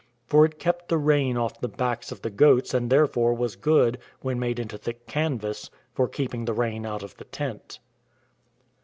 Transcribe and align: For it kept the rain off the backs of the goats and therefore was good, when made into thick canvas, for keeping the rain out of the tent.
For 0.25 0.45
it 0.45 0.57
kept 0.57 0.89
the 0.89 0.97
rain 0.97 1.37
off 1.37 1.61
the 1.61 1.67
backs 1.67 2.11
of 2.11 2.23
the 2.23 2.31
goats 2.31 2.73
and 2.73 2.89
therefore 2.89 3.35
was 3.35 3.55
good, 3.55 3.99
when 4.21 4.39
made 4.39 4.57
into 4.57 4.79
thick 4.79 5.05
canvas, 5.05 5.69
for 5.93 6.07
keeping 6.07 6.45
the 6.45 6.53
rain 6.55 6.87
out 6.87 7.03
of 7.03 7.15
the 7.17 7.25
tent. 7.25 7.77